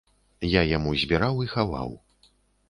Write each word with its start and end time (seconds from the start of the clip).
Я 0.59 0.63
яму 0.77 0.93
збіраў 1.01 1.43
і 1.45 1.51
хаваў. 1.53 1.95